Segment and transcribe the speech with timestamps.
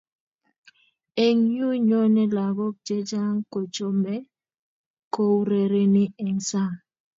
[1.25, 4.21] Eng yu nyone lakok che chang kochomei
[5.13, 6.77] kourereni eng saang.